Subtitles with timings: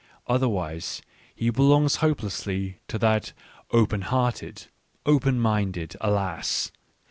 [0.25, 1.03] Otherwise
[1.35, 3.33] he be longs hopelessly to that
[3.69, 4.65] open hearted,
[5.05, 6.71] open minded— alas